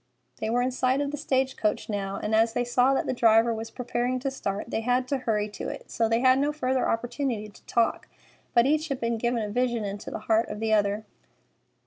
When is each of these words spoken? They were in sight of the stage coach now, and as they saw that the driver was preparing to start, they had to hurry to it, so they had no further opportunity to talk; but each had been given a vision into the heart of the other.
They 0.39 0.49
were 0.49 0.63
in 0.63 0.71
sight 0.71 0.99
of 0.99 1.11
the 1.11 1.15
stage 1.17 1.55
coach 1.55 1.87
now, 1.87 2.15
and 2.17 2.33
as 2.33 2.53
they 2.53 2.65
saw 2.65 2.95
that 2.95 3.05
the 3.05 3.13
driver 3.13 3.53
was 3.53 3.69
preparing 3.69 4.17
to 4.21 4.31
start, 4.31 4.71
they 4.71 4.81
had 4.81 5.07
to 5.09 5.19
hurry 5.19 5.47
to 5.49 5.69
it, 5.69 5.91
so 5.91 6.09
they 6.09 6.21
had 6.21 6.39
no 6.39 6.51
further 6.51 6.89
opportunity 6.89 7.49
to 7.49 7.65
talk; 7.67 8.07
but 8.55 8.65
each 8.65 8.87
had 8.87 8.99
been 8.99 9.19
given 9.19 9.43
a 9.43 9.49
vision 9.49 9.83
into 9.85 10.09
the 10.09 10.21
heart 10.25 10.49
of 10.49 10.59
the 10.59 10.73
other. 10.73 11.05